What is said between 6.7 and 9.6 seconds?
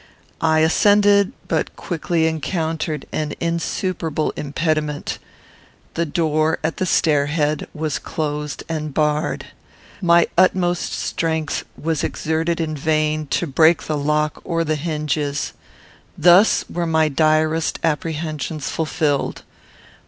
the stair head was closed and barred.